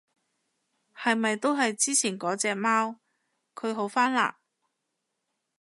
[0.95, 2.95] 係咪都係之前嗰隻貓？
[3.53, 4.33] 佢好返嘞？